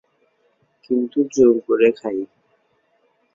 [0.83, 2.19] কিন্তু জোড় করে খাই।